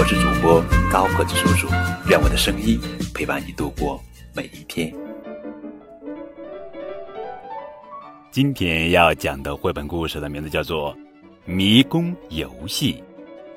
[0.00, 1.68] 我是主播高个子叔叔，
[2.08, 2.80] 愿我的声音
[3.14, 4.02] 陪伴你度过
[4.34, 4.90] 每一天。
[8.30, 10.94] 今天要讲的绘本故事的名字叫做
[11.44, 12.94] 《迷宫游戏》，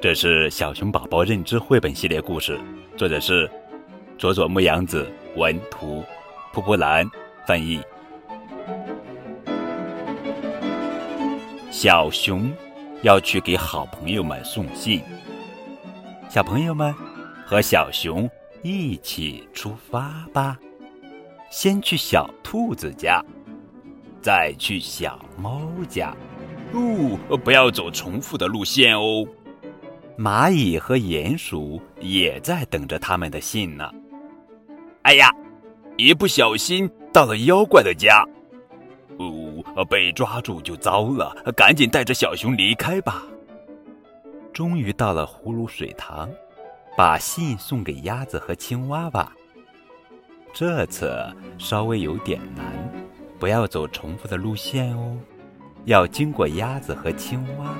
[0.02, 2.60] 这是小熊宝宝认知绘本系列故事，
[2.98, 3.50] 作者是
[4.18, 6.04] 佐佐木阳子文图，
[6.52, 7.10] 蒲蒲兰
[7.48, 7.80] 翻译。
[11.72, 12.52] 小熊
[13.02, 15.02] 要去给好朋友们送信，
[16.34, 16.92] 小朋友们
[17.46, 18.28] 和小熊
[18.64, 20.60] 一起出发吧。
[21.52, 23.24] 先去小兔子家。
[24.20, 26.12] 再去小猫家，
[26.72, 29.24] 哦，不要走重复的路线哦。
[30.18, 33.88] 蚂蚁和鼹鼠也在等着他们的信呢。
[35.04, 35.30] 哎呀，
[35.98, 38.28] 一不小心到了妖怪的家，
[39.20, 43.24] 哦，被抓住就糟了，赶紧带着小熊离开吧。
[44.54, 46.30] 终于到了葫芦水塘，
[46.96, 49.34] 把信送给鸭子和青蛙吧。
[50.54, 51.12] 这次
[51.58, 52.66] 稍微有点难。
[53.40, 55.18] 不要走重复的路线哦，
[55.84, 57.74] 要经过鸭子和青蛙。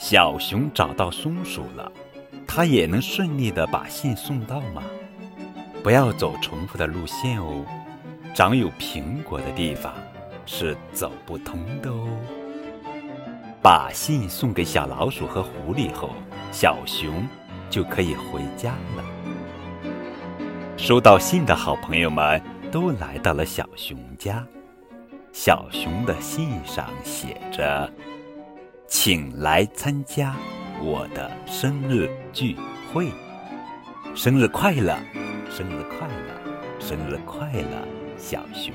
[0.00, 1.92] 小熊找到松鼠了，
[2.48, 4.82] 它也能顺利的把信送到吗？
[5.84, 7.64] 不要走重复的路线哦，
[8.34, 9.94] 长有苹果的地方
[10.46, 12.08] 是走不通的哦。
[13.62, 16.10] 把信送给小老鼠和狐狸后，
[16.50, 17.24] 小熊
[17.70, 19.04] 就可以回家了。
[20.76, 24.44] 收到信的好朋友们都来到了小熊家。
[25.32, 27.88] 小熊的信上写着
[28.88, 30.34] ：“请来参加
[30.82, 32.56] 我的生日聚
[32.92, 33.12] 会，
[34.12, 34.98] 生日快乐，
[35.48, 37.86] 生日快乐，生日快乐，
[38.18, 38.74] 小熊。”